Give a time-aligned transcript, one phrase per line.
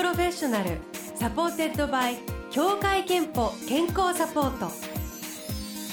[0.00, 0.78] Professional
[1.14, 2.16] supported by
[2.50, 4.72] 協会けんぽ健康サポート。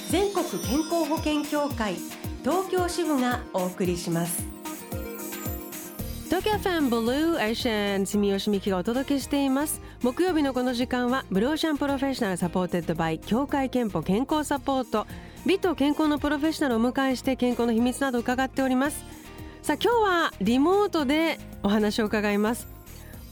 [0.09, 1.95] 全国健康保険協会
[2.41, 4.45] 東京支部がお送りします。
[6.27, 9.81] 東京 FM ブルーオーシャン住吉美紀がお届けしています。
[10.01, 15.05] 木曜日のこの時間はブルーオーシャン Professional supported by 協会けんぽ健康サポート。
[15.45, 19.03] 美と健康のプロフェッショナルをお迎えして健康の秘密など伺っております。
[19.61, 22.76] さあ今日はリモートでお話を伺います。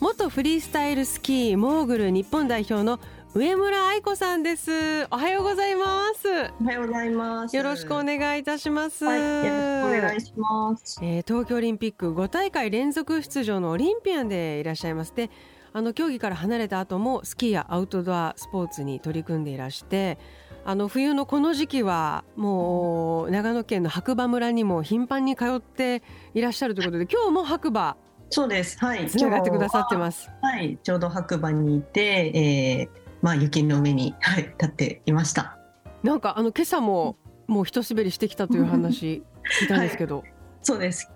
[0.05, 2.99] 元フリースタイルスキーモーグル日本代表の
[3.33, 5.07] 上村愛子さんです。
[5.09, 6.27] おはようございます。
[6.61, 7.57] おはようございます。
[7.57, 15.15] よろしくお願いいたします、はい、よろしくお願いします、えー、東京オリンピック5大会連続出場のオリンピアンでいらっしゃいます。
[15.15, 15.31] で
[15.73, 20.19] あの競技から離れた後もスキーやアウトドアスポーツに取り組んでいらして
[20.65, 26.03] あの冬のこの時期はもう長野県の白馬村にも頻繁に通って
[26.35, 27.97] いらっしゃるということで今日も白馬
[28.29, 28.77] そうです。
[28.79, 29.07] はい。
[29.07, 30.29] つながってくださってます。
[30.41, 30.77] はい。
[30.81, 35.57] ちょうど白馬にいて、えー、まあ雪の上に、はい、立っていました。
[36.03, 39.23] なんかあの今朝ももう一滑りしてきたという話
[39.61, 41.11] 聞いたんですけど、はい、そうです。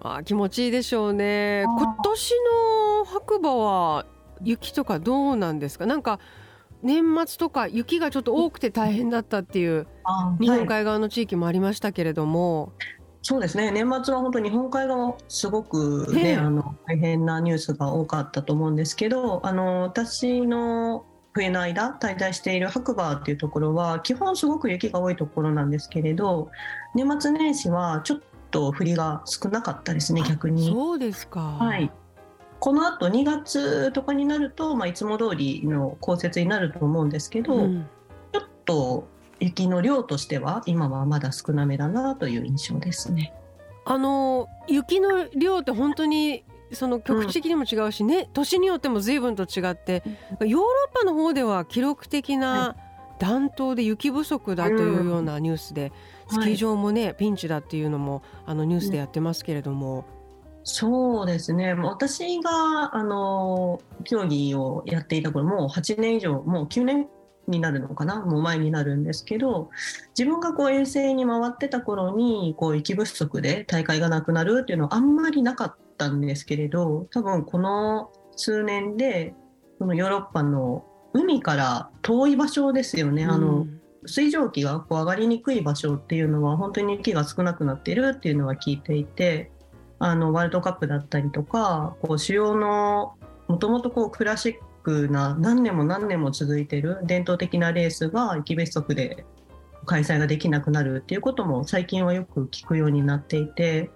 [0.00, 1.64] あ気持ちいいでしょうね。
[1.64, 2.32] 今年
[2.98, 4.06] の白馬は
[4.42, 5.86] 雪とかどうなんですか？
[5.86, 6.18] なんか
[6.82, 9.86] 年末とか雪がちょっと多くて大変だったっていう
[10.38, 12.74] 日本海側の地域もありましたけれども、はい、
[13.26, 13.70] そうですね。
[13.70, 26.50] 年末は本当日本海側すごくね、あの大変なニュースが多かったと思うんですけどあの私の冬の間滞在している白馬っていうところは基本すごく雪が多いところなんですけれど
[26.94, 30.70] 年末年始はちょっと降りが少なかったですね逆に。
[30.70, 31.40] そうですか。
[31.40, 31.90] はい。
[32.60, 37.86] このあと2月とかになると、まあ、いつも通りの降雪になると思うんですけど、うん、
[38.32, 39.08] ちょっと
[39.40, 43.32] 雪の量としては今はまだ少なめだなという印象ですね。
[43.84, 50.02] あの雪の量って本当にその局地的にも違うしね、うん、年によっても随分と違って
[50.40, 52.76] ヨーロッパの方では記録的な
[53.18, 55.92] 暖冬で雪不足だというようなニュースで、
[56.32, 60.04] うん、スキー場もね、はい、ピンチだっていうのもあのニュースでやってますけれども。
[60.66, 61.74] そうですね。
[61.74, 67.06] 私があの競技をやっていた頃もう8年以上もう9年
[67.46, 68.24] になるのかな？
[68.24, 69.70] もう前になるんですけど
[70.18, 79.34] 自分がこう遠征に回ってた頃にこう雪不足で大会がなくなるっていうのはあんまりなかったんですけれど多分この数年で
[79.78, 83.66] そのヨーロッパの海から遠い場所ですよね、うん、あの
[84.06, 89.50] 水蒸気がこう上がりにくい場所っていうのは本当に雪が少なくなってるっていうのは聞いていて
[89.98, 93.14] あのワールドカップだったりとかこう主要の
[93.46, 99.24] もともとクラシッククな何年も何年も続いてる伝統的なレースが雪別足で
[99.86, 103.90] 開催ができなくなるっていうことも最近はよく聞くようになっていて、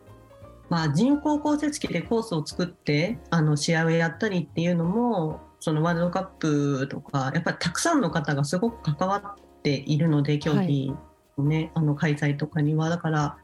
[0.69, 10.95] まあ、人工降雪機でコースを作ってあの試合をやったりっていうのもそのワールドカップとかやっぱりたくさんの方がすごく関わっているので競技
[11.39, 12.89] ね、はい、あの開催とかには。
[12.89, 13.37] だから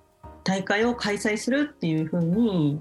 [0.43, 2.81] 大会を開催するっていうふうに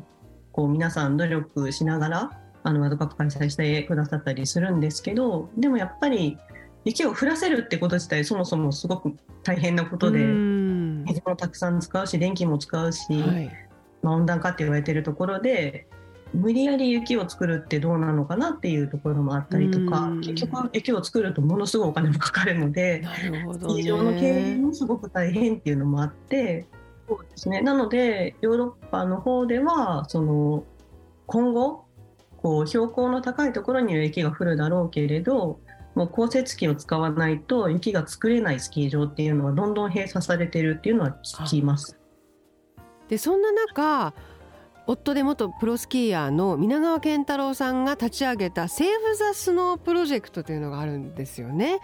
[0.51, 6.37] こう皆さん努力しながらあのワールドカップ開催してくださったりするんですけどでもやっぱり
[6.85, 13.51] 雪を降らせるってこと自体そもそもすごく大変なことで水もたくさん使うし電気も使うし、はい。
[14.01, 15.87] まあ、温暖化って言われてるところで
[16.33, 26.65] 無理やり雪を作るってどうなのかなっていうところもあったりとか結局雪を作るとものすごいお金もかかるのでなるほど、ね、の経営もすごく大変っていうのもあって
[27.07, 27.61] そうですね。
[27.61, 30.63] なので、ヨーロッパの方では、その、
[31.25, 31.82] 今後、
[32.43, 35.59] こう、標高の高いところには雪が降るだろうけれど、
[35.95, 41.99] もう降雪機を使わないと雪が作れないスキー場っていうのはどんどん閉鎖されてるっていうのは聞きます。
[43.07, 44.13] でそんな中
[44.87, 51.79] 夫で元プロスキーヤーの皆川健太郎さんが立ち上げたセーフ・ザ・スノープロジェクトというのがあるんですよね。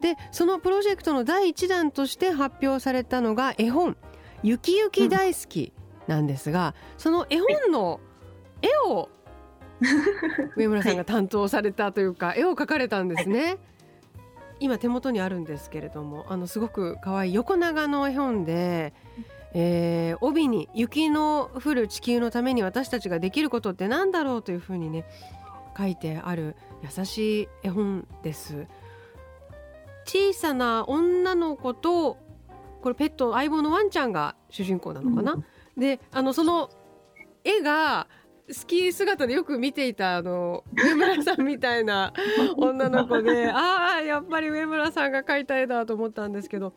[0.00, 3.96] でそのプロジェクトの第1弾として発表されたのが絵本
[4.44, 5.72] ゆきゆき大好き
[6.06, 8.00] なんですが、うん、その絵本の
[8.62, 9.08] 絵を
[10.56, 13.44] 上村さんが担当されたというか、はい、絵を描かれたんですね。
[13.44, 13.58] はい、
[14.60, 18.92] 今手元にあるんですけれどもあのすごく可愛い横長の絵本で、
[19.54, 25.04] えー、帯に「雪の降る地球のために私たちができることって何だろう?」というふうにね
[25.76, 28.66] 書いてある優しい絵本です。
[30.04, 32.16] 小さな女の子と
[32.80, 35.44] これペット相棒のワンちゃんが主人公なのかな、うん、
[35.76, 36.70] であのその
[37.44, 38.08] 絵が
[38.50, 42.12] スキー姿でよく見ていたあの 上村さんみたいな
[42.56, 46.72] 女の子でああやっぱり上村さんが描いた絵だと思ったんですけど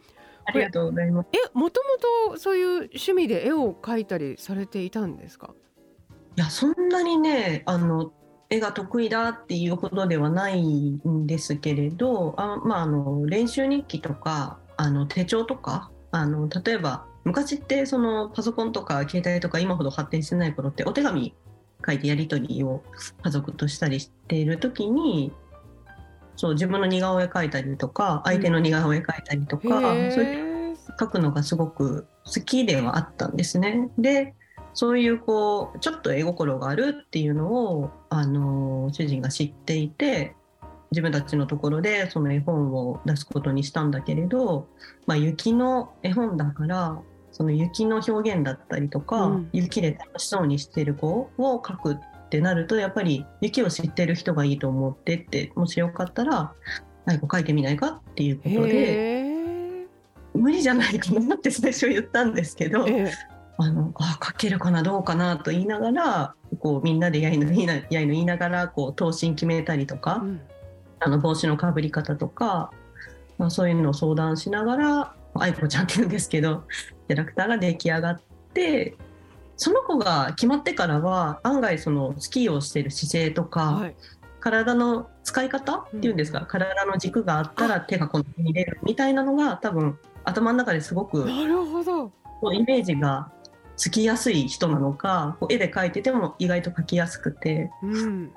[0.46, 1.30] ありがとうございます。
[1.34, 1.82] えもと
[2.30, 5.54] もとそういう趣味で絵を描いたりされていたんですか？
[6.36, 8.12] いやそんなにねあの
[8.50, 10.62] 絵が得意だっていうほどではない
[11.08, 21.34] んですけれどあ、まあ、あの練習日記とかあの手帳とかあの例えば昔ってそのパソコンとか携帯とか今ほど発展してない頃ってお手紙
[21.86, 22.84] 書いてやり取りを
[23.24, 25.32] 家族としたりしている時に
[26.36, 33.90] そう自分の似顔絵描いたりとか相手の似顔絵描いたりとか、そういう描くのがすごく好きではあったんですね。
[33.98, 34.34] で
[34.74, 40.36] そういうこうちょっと絵心があるっていうのをあの主人が知っていて
[40.92, 44.68] 自分たちのところでその絵本を出すことにしたんだけれど、
[45.08, 47.02] まあ、雪の絵本だから
[47.32, 56.54] その雪の表現だったりとか、うん、雪で楽しそうにしてる子を描くってなるとやっぱり雪を知ってる人がいいと思ってってもしよかったら
[57.06, 59.88] 何か描いてみないかっていうことで
[60.34, 62.86] 無理じゃないかなって最初言ったんですけど、
[63.58, 70.42] あのあ書けるかなどうかなと言いながらこうみんなでやいのいいなやいの言いながらこう答申決めたりとか、うん、
[71.00, 72.72] あの帽子のかぶり方とか、
[73.38, 76.64] まあ、そういうのを相談しながら愛子ちゃんって言うんですけど
[77.12, 78.22] キャラクターが出来上がっ
[78.54, 78.96] て
[79.58, 83.96] その子が決まってからは案外そのスキーをしてる姿勢とか、はい、
[84.40, 92.12] 体の使い方っていうんですか、うん、体の軸があったら手がこの辺に出るみたいなのが多分頭の中ですごくなるほど。
[92.54, 93.30] イメージが
[93.76, 98.32] つきやすい人なのか絵で描いてても意外と描きやすくて、うん、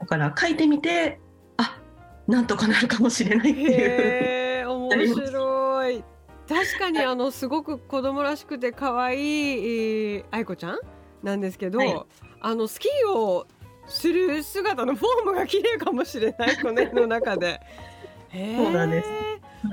[0.00, 1.20] だから描いてみて
[1.58, 1.78] あ
[2.26, 4.70] なんとかなるかもしれないっていう。
[4.70, 5.53] 面白い
[6.48, 10.78] 確かにあのすごく子供らしくて可愛い愛子ちゃん
[11.22, 12.02] なんですけど、はい、
[12.40, 13.46] あのスキーを
[13.86, 17.60] する姿のフォームが綺麗かもしれないこの絵の中で。
[18.56, 19.08] そうなんです。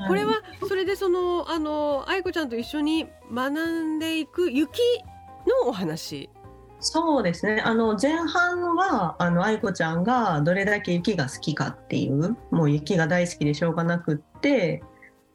[0.08, 4.80] これはそれでそのあの愛子ちゃんと一緒に学んでいく雪
[5.64, 6.30] のお話？
[6.80, 7.62] そうですね。
[7.66, 14.84] あの前半はあの愛子ちゃんがどれだけ雪が好きかっていうもう雪が大好きでしょうがなくって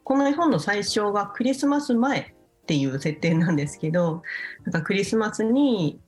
[0.07, 2.25] この絵本の最初はクリスマス前っ
[2.65, 4.23] ていう設定なんですけど
[4.63, 5.99] なんかクリスマスに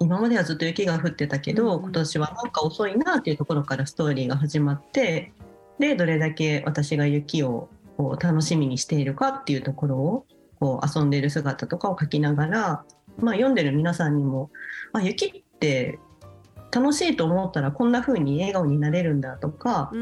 [0.00, 5.34] 今まではずっと雪が降ってたけど、うん、今年はなんか遅いなっていうところからストーリーが始まって
[5.78, 7.68] でどれだけ私が雪を
[7.98, 10.26] こう楽しみにしているかっていうところを
[10.58, 12.84] こう遊んでいる姿とかを描きながら
[13.18, 14.50] まあ、読んでる皆さんにも
[14.92, 15.98] あ雪って
[16.74, 19.92] 楽しいと思ったらこんな風に笑顔になれるんだとか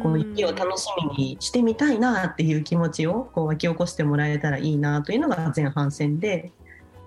[0.00, 0.86] この雪を楽し
[1.16, 6.52] みにしてみたいなっていう気持ちをこう湧き起こしてもらえたらいいなというのが前半戦で。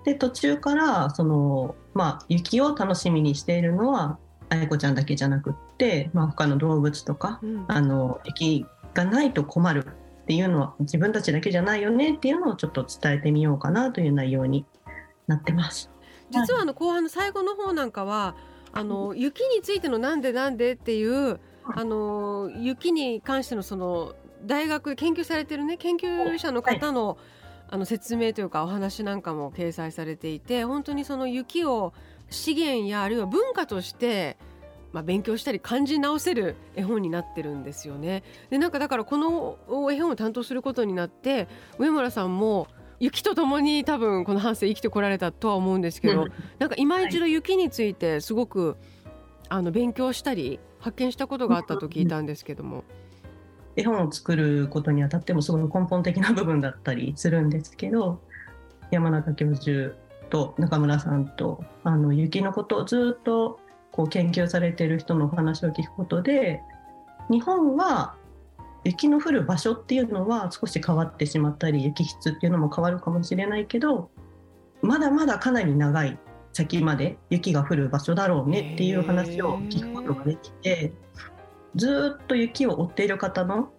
[0.04, 4.18] で途中からその、まあ、雪を楽しみにしているのは
[4.50, 9.86] 愛子ちゃんだけじゃなくって、まあ、他の動物とか、うん、あの雪がないと困る
[10.24, 14.66] っていうのは自分たちだけじゃないよねっていうのをちょっと伝えてみようかなという内容に
[15.26, 15.90] なってます。
[16.30, 18.34] 実はあの後半の最後の方なんかは
[18.74, 27.16] あの雪についてのなんでなんでっていうあの雪に関してのその大学研究されてるね研究者の方の、
[27.70, 31.94] あの説明というかお話なんかも掲載されていて本当にその雪を
[32.28, 34.36] 資源やあるいは文化として
[34.92, 38.22] まあ、勉強したり感じ直せる絵本になってるんですよね。
[38.48, 39.58] でなんかだからこの
[39.90, 42.68] 絵本を担当することになって上村さんも
[43.04, 46.26] 雪とともに多分この半生生きてこられたとは思うんですけど、
[46.58, 48.78] なんか今一度雪についてすごく
[49.50, 52.82] あの勉強したり発見したことがあったと聞いたんですけども。
[53.76, 58.20] 絵本を作ることにあたってもすごい根本的な部分だったりするんですけど
[58.92, 59.96] 山中教授
[60.30, 63.58] と中村さんとあの雪のことをずっと
[63.90, 66.62] こう研究されている人のお話を聞くことで
[67.28, 68.14] 日本は
[68.84, 74.10] 雪の降る場所っていうのは少し変わってしまったり雪質っていうのも変わるかもしれないけど
[74.82, 76.18] まだまだかなり長い
[76.52, 80.92] 先まで雪が降る場所だろうねっていう話を聞くことができて
[81.74, 83.72] ずっと雪を追っている方の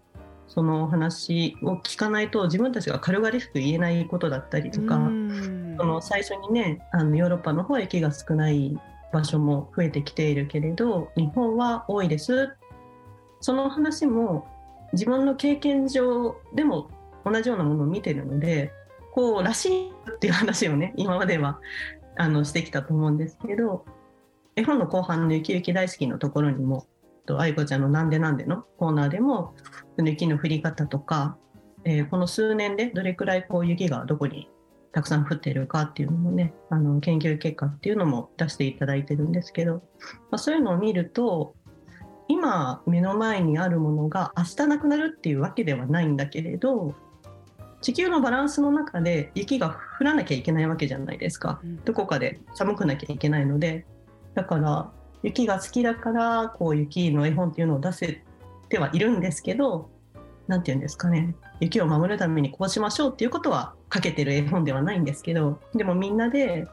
[0.47, 4.95] その話を聞かないと自分たちが軽々しく言えないことだったりとか
[5.77, 8.77] その最初にねあのヨーロッパの方は雪が少ない
[9.13, 12.55] 場所も増えてきているけれど日本は多いです。
[13.39, 14.47] その話も
[14.95, 16.89] 自分の経験上でも
[17.23, 18.71] 同じようなものを見てるので
[19.13, 21.59] こうらしいっていう話をね今までは
[22.17, 23.85] あのしてきたと思うんですけど
[24.55, 26.87] 絵本の後半の「雪雪大好き」のところにも
[27.37, 29.53] 愛子ちゃんの「なんでなんで」のコーナーでも
[29.97, 31.37] 雪の降り方とか、
[31.83, 34.49] えー、この数年でどれくらいこう雪がどこに
[34.91, 39.75] たくさん降ってるかっていうのもねあの研究結果っていうのも出していただいてるんですけど、
[40.31, 41.53] まあ、そういうのを見ると
[42.27, 46.95] 今目の前にあるものが明日なくなるっていうわけではないんだけれど
[47.81, 53.85] 地球のバランスの中で雪が降らなきゃいけないわけじゃないですか、うん、どこかで寒くなきゃいけないので。
[54.35, 54.91] だから
[55.23, 58.21] 雪が好きだからこう雪の絵本っていうのを出せ
[58.69, 59.89] てはいるんですけど
[60.47, 61.35] 何て言うんですかね。
[61.59, 66.67] 雪を守るためにこうしましょうっていうことはかけてる絵本ではないんですけどでもみんなで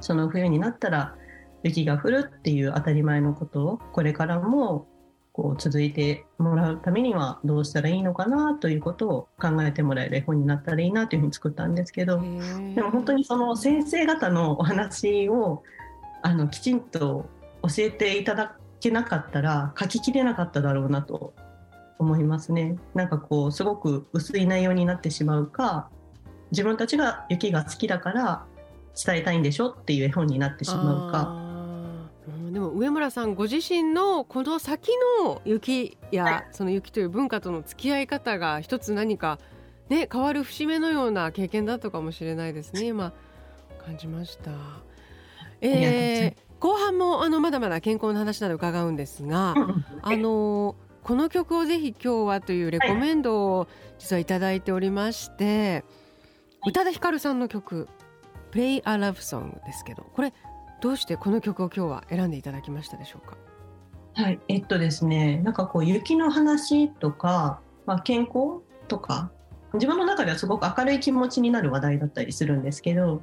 [0.00, 1.14] その冬になったら
[1.62, 4.86] 雪が降るっていう当たり前のことをこれからも
[5.32, 12.20] こう続いてもらうためにはどうしたらいいのかなということを考えてもらえる絵本になったらいいなというふうに作ったんですけど
[12.74, 15.62] でも本当にその先生方のお話を
[16.22, 17.28] あのきちんと
[17.62, 21.34] 教えていただけなかったら書ききれなかっただろうなと
[22.00, 22.76] 思いますね。
[22.94, 25.88] なんかこうすごく薄い内容になってしまうか
[26.50, 28.44] 自分たちが雪が好きだから
[29.04, 31.47] 伝えたいんでしょっていう絵本になってしまうか。
[32.78, 34.92] 上村さんご自身のこの先
[35.24, 39.40] の雪や、はい、その雪という文化との付き合い方が一つ何か
[39.88, 42.84] ね変わる節目のような経験だったかもしれないですね。
[42.84, 43.12] 今
[43.84, 44.52] 感じました。
[45.60, 49.54] えー、後半もあのまだまだ健康の話など伺うんですが、
[50.02, 53.66] あのこの曲をぜひ今日はというレコメンドを
[53.98, 55.84] 実はいただいておりまして、
[56.64, 57.88] 宇多田ヒカルさんの曲
[58.52, 60.32] 「Play a Love Song」ですけどこれ
[60.80, 63.36] どうしてこの曲を今日は選んでいただきましたでしょうか？
[64.14, 69.30] はい、えっとですね、なんかこう雪の話とか、まあ、健康とか、
[69.74, 73.22] 自分の中ではすごく明るい気持ちになる話題だったりするんですけど、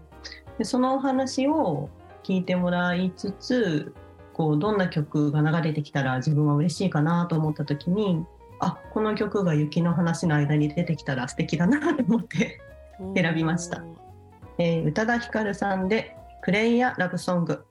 [0.57, 1.89] でそのお話を
[2.23, 3.93] 聞いてもらいつつ
[4.33, 8.25] こうどんな曲が流れてきたら自分は嬉しいかなと思った時に
[8.59, 12.59] あこの曲が雪の話の間に出てきたら素敵だなと思って
[13.15, 13.83] 選びました、
[14.57, 16.15] えー、宇多田ヒカルさんで
[16.45, 17.65] 「クレイヤラブソング」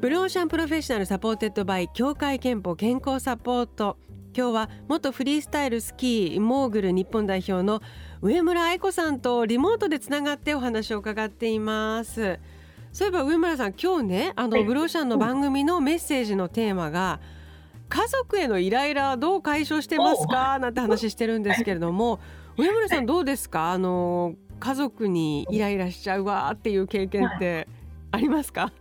[0.00, 3.98] ブルーオーシャン Professional supported by 協会けんぽ健康サポート。
[4.32, 7.82] 今日は元フリースタイルスキーモーグル日本代表の
[8.22, 12.38] 上村愛子さんとリモートでつながってお話を伺っています。
[12.92, 17.18] そういえば上村さん今日ねあのブルーオーシャンの番組のメッセージのテーマが
[17.90, 20.58] 家族へのイライラどう解消してますか？
[20.58, 22.20] なんて話してるんですけれども。
[22.56, 23.72] 上村さんどうですか？
[23.72, 27.66] あの家族にイライラしちゃうわっていう経験って
[28.12, 28.72] ありますか、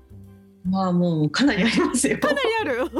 [0.65, 2.19] まあもうかなりありますよ。
[2.19, 2.91] かなりある。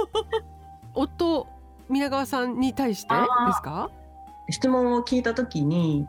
[0.96, 1.48] 夫
[1.90, 3.22] 皆川さんに対してで
[3.54, 3.90] すか？
[4.50, 6.08] 質問を聞いた時に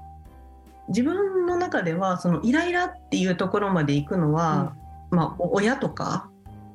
[0.89, 4.73] 自分の中ではそのイライラっていうところまで行くのは、
[5.11, 6.30] うん、まあ親とか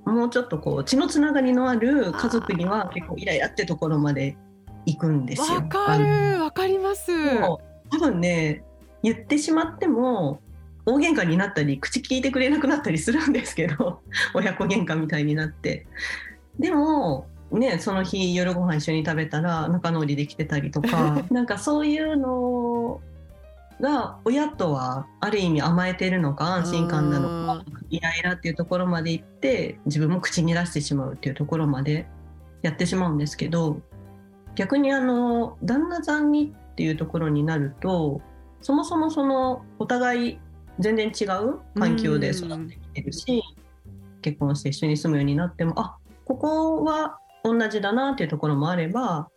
[0.06, 4.38] もうちょっとこう血のつながりのある家族には結構イライラってところまで
[4.86, 5.56] 行くんですよ。
[5.58, 7.12] わかるわかります。
[7.40, 7.60] 多
[8.00, 8.64] 分ね
[9.04, 10.40] 言ってしまっても
[10.86, 14.02] 大喧嘩になったり口聞いてくれなくなったりするんですけど
[14.34, 15.88] 親子喧嘩みたいになって
[16.60, 23.02] でもねその日夜ご飯一緒に食べたら仲直りできてたりとか なんかそういうの
[23.82, 32.08] が親とはある意味甘えてるのか安心感なのかイライラっていうところまで行って自分も口に出してしまうっていうところまで
[32.62, 33.82] やってしまうんですけど
[34.56, 38.22] 逆にあの旦那さんにっていうところになると
[38.62, 40.40] そもそもそのお互い
[40.80, 43.42] 全然違う環境で育ってきてるし、
[44.22, 49.30] 結婚して一緒に住むようになってもあここは同じだなっていうところもあれば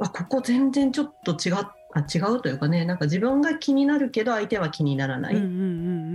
[0.00, 1.52] あここ全然ちょっと違
[1.96, 5.52] あ違うというかねなんか自分が気になるけど相手は気にならない、うんうんう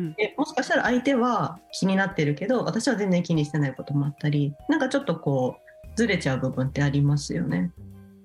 [0.10, 7.72] ん、でもしかしたら相手は気になってるけど私は全然気にしてないこともあったりなんかちょっとこうずれちゃう部分ってありますよね。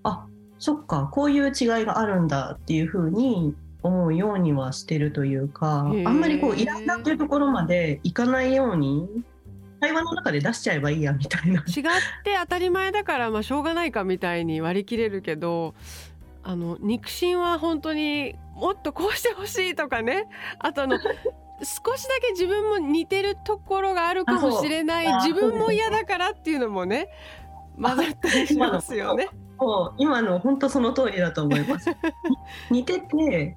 [0.04, 0.26] あ
[0.58, 9.08] そっかこういう違いがあるんだっていうふうに思うようにはしてるというかあんまりこうイライラっていうところまでいかないように
[9.80, 11.60] 会話の中で出しちゃえばいいやみたいな。
[11.60, 11.64] 違っ
[12.24, 15.74] て当たり前だからまあしょうがないかみたいに割り切れるけど
[16.48, 20.28] あの肉親は本当にもっとこうしてほしいとかね
[20.60, 20.96] あとあの
[21.58, 27.08] 少しだけ自分も似てるところがあるかもしれない自分も嫌だからっていうのもね
[27.82, 29.28] 混ざったりしますよね。
[29.98, 31.90] 今の本当その通りだと思います。
[32.70, 33.56] 似てて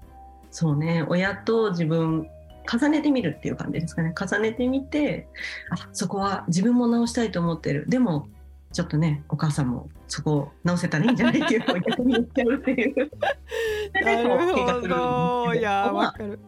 [0.49, 2.27] そうね親と自分
[2.71, 5.27] 重ねてみるっていう感じですかね重ねてみて
[5.69, 8.27] あそこは自分も直したいと思ってるでも
[8.73, 11.41] ちょっとねお母さんもそこを直せたらいいんじゃない？
[11.41, 13.11] っていうのを逆に言っちゃうっていう。
[13.93, 14.81] なるほ
[15.47, 16.39] どいやわかる。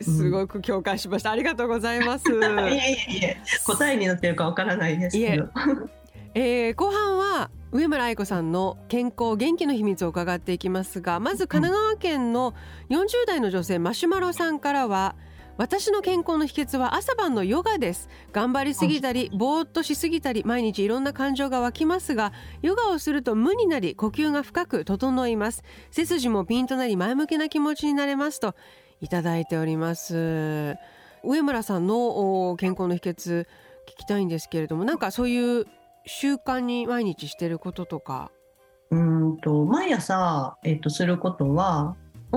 [0.00, 2.30] すごく共感しました、うん、ありがとうございます。
[2.30, 5.48] いえいえいえ答えになってるかわからないですけど。
[6.34, 12.54] えー、後半は上村愛子さんの健康元気の秘密を伺っていきますがまず神奈川県の
[12.90, 15.16] 40代の女性マシュマロさんからは
[15.58, 18.08] 私の健康の秘訣は朝晩のヨガです。
[18.32, 25.64] 頑張りすぎたりぼーっとしすぎたり毎日いろんな感情が湧きますがヨガをすると無になり呼吸が深く整います。
[25.90, 28.54] 背筋もピンとなり前向きな気持ちになれますと
[29.00, 30.76] いただいております。
[31.24, 33.46] 上村さんの健康の秘訣聞
[33.98, 35.66] きたいんですけれどもなんかそういう
[36.06, 38.30] 習慣に毎日してることとか。
[38.92, 41.96] うんと毎朝、えっと、することは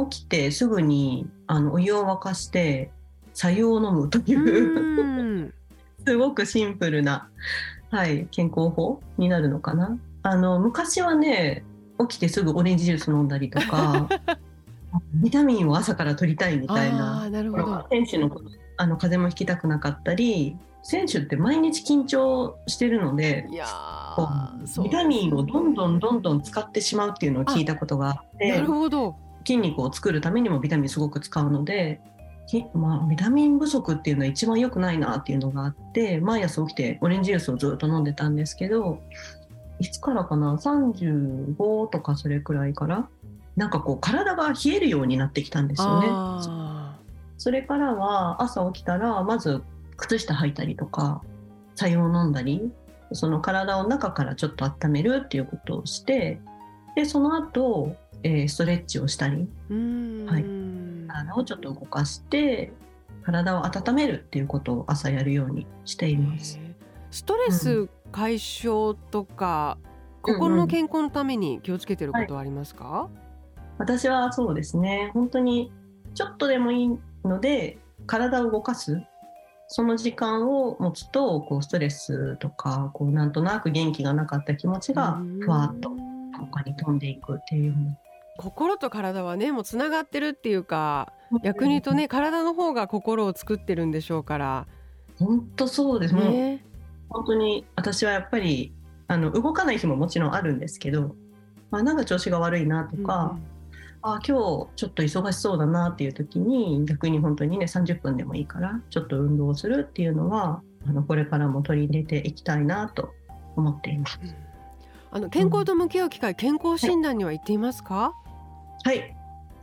[0.10, 2.92] 起きてすぐにあのお湯を沸かして
[3.34, 5.54] 白湯を飲むという
[6.06, 7.30] すごくシンプルな、
[7.90, 9.98] はい、健康法になるのかな。
[10.24, 11.64] あの昔はね
[12.00, 14.08] 起きてすぐオレンジジュース飲んだりとか
[15.16, 17.30] ビタミンを朝から取りたいみたいな。
[17.30, 17.88] なるほど。
[17.90, 18.30] 選手の
[18.78, 23.48] あの風邪もひきたくなかったり選手って毎日緊張してるので
[24.84, 32.02] ビタミンをどんどんどんどん使ってしまうっていうのを聞いたことがあってなるほど筋肉を作るためにもビタミンすごく使うので
[32.74, 39.02] まあ、ビタミン不足っていうのは一番良くないなっていうのがあって毎朝起きてオレンジジュースをずっと飲んでたんですけど
[39.80, 41.56] いつからかな35
[41.90, 43.08] とかそれくらいから
[43.56, 46.08] なんかこう体が冷えるようになってきたんですよね。
[47.38, 49.64] それからは朝起きたらまず
[49.98, 51.22] 靴下履いたりとか
[51.76, 52.72] 白湯を飲んだり
[53.14, 56.40] その体を中からちょっと温めるっていうことをして
[56.96, 59.48] でその後、えー、ストレッチをしたり。
[60.28, 60.61] はい
[61.12, 62.72] 体をちょっと動かして
[63.24, 66.60] 体を温めるっていうことを朝やるようにしています。
[67.12, 69.78] ストレス解消とか、
[70.24, 73.18] うん、心の健康のために気をつけてることはありますか、はい、
[73.80, 75.12] 私はそうですね。
[75.14, 75.72] 本当に
[76.14, 76.90] ちょっとでもいい
[77.26, 77.78] ので
[78.08, 79.02] 体を動かす
[79.68, 85.92] その時間を持つとこうストレスとかこうなんとなく元気がなかった気持ちがふわっと
[86.38, 87.98] 他に飛んでいくっていう
[88.38, 94.68] 心と体はねもうつながってるっていうか逆に言うとね体の方が心を作ってるんでしょうから。
[95.20, 96.66] 本当そうです、ね、
[97.10, 98.74] 本当に私はやっぱり
[99.08, 101.16] あの動かない日ももちろんあるんですけど、
[101.70, 103.38] まあ、なんか調子が悪いなとか、
[104.04, 113.14] うん、あ今日ちょっと忙しそうだなっていう時に逆に本当にね30分でもいいからちょっと運動をするっていうのはあのこれからも取り入れていきたいなと
[113.56, 114.20] 思っています。
[114.24, 114.34] うん、
[115.14, 118.16] あの健康と向き合う機会、健康診断には行っていますか、
[118.84, 119.14] はい、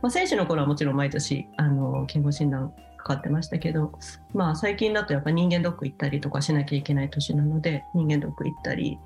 [0.01, 3.91] まあ、選手の頃はもちろん毎年あの健康診断かかってましたけど、
[4.33, 8.99] まあ、最近だとやっぱ人間ドック行ったりとかしなきゃいけない年なので人間ドック行ったり。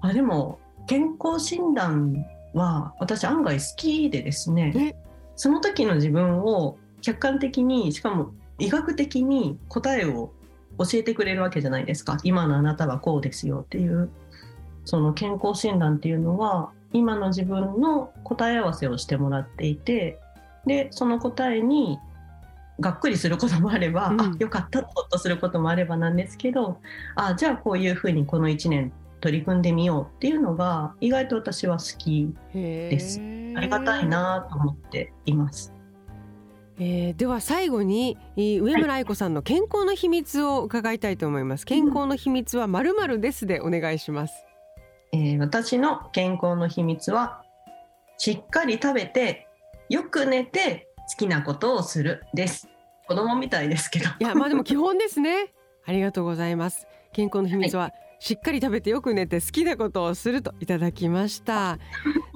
[0.00, 4.96] あでも健康診断は私案外好きでですね。
[5.34, 10.32] その時の自分を客観的にしかも医学的に答えを
[10.78, 12.18] 教えてくれるわけじゃないですか。
[12.22, 14.10] 今のあなたはこうですよっていう
[14.86, 20.18] その健康診断っていうのは今の自分の答え合わせをしてもらっていて
[20.64, 21.98] でその答えに
[22.80, 26.80] がっくりすることもあれば、うん、あよかったとほっとすることもあればなんですけど
[27.16, 33.18] あじゃあこういうふうにこの1年取り組んでみようっていうのが意外と私は好きです。
[33.56, 35.72] ありがたいなと思っています。
[36.78, 41.64] えー、では最後に上村愛子さんの健康の秘密を伺いたいと思います。
[41.64, 44.45] 健康の秘密はまるまるですでお願いします。
[45.12, 47.42] えー、私の健康の秘密は
[48.18, 49.46] しっかり食べて
[49.88, 52.68] よく寝て好きなことをするです。
[53.06, 54.06] 子供みたいですけど。
[54.18, 55.52] いやまあでも基本ですね。
[55.86, 56.86] ありがとうございます。
[57.12, 57.92] 健康の秘密は、はい。
[58.18, 61.78] しっかり食べてよく寝て好きなことをするといただきました。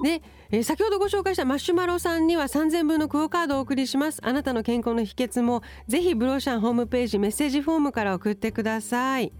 [0.03, 4.21] で、 えー、先ほどご紹介したマシュマロさんには3000分のクオカードをお送りします。
[4.23, 9.33] あなたの健康の秘訣もぜひブローシャンホームページメッセージフォームから送ってください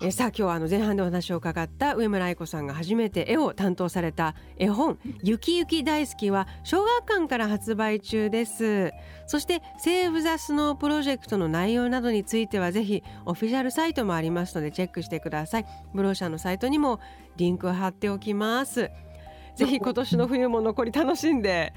[0.00, 8.92] えさあ今日はあの前半でお話を伺った上村愛子さんが初めて絵を担当された絵本「ゆきゆき大好き」は小学館から発売中です。
[9.26, 15.66] そして「セーブ・ザ・スノー」プロジェクトの内容などについてはぜひオフィシャルサイトもありますのでチェックしてください。
[15.92, 17.00] ブローシャのサイトにも
[17.36, 18.92] リンクを貼っておきます。
[19.56, 21.72] ぜひ今年の冬も残り楽しんで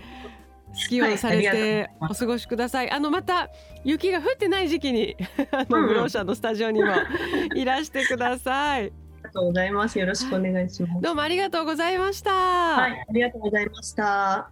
[0.73, 2.87] スキーをされてお過ごしください。
[2.87, 3.49] はい、あのまた
[3.83, 5.15] 雪が降ってない時期に
[5.51, 6.91] あのブローシャのスタジオにも
[7.55, 8.83] いらしてください。
[8.83, 8.91] あり
[9.23, 9.99] がとうございます。
[9.99, 11.01] よろしくお願いします。
[11.01, 12.31] どうもありがとうございました。
[12.31, 14.51] はい、ありがとうございました。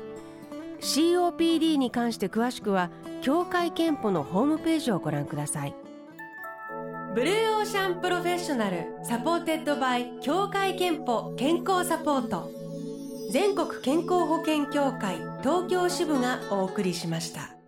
[0.81, 2.89] COPD に関して詳しくは
[3.21, 5.75] 協会けんぽのホームページをご覧ください
[7.13, 12.49] ブルーオーシャン Professional supported by 協会けんぽ健康サポート
[13.31, 17.60] 全国健康保険協会東京支部がお送りしました。